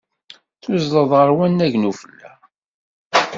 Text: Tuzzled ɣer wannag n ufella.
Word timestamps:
Tuzzled 0.61 1.11
ɣer 1.19 1.29
wannag 1.37 1.73
n 1.77 1.89
ufella. 1.91 2.31